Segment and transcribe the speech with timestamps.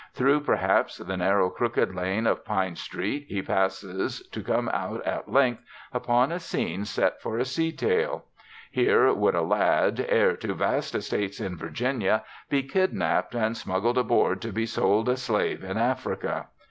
[0.15, 5.29] Through, perhaps, the narrow, crooked lane of Pine Street he passes, to come out at
[5.31, 5.61] length
[5.93, 8.25] upon a scene set for a sea tale.
[8.71, 14.41] Here would a lad, heir to vast estates in Virginia, be kidnapped and smuggled aboard
[14.41, 16.47] to be sold a slave in Africa.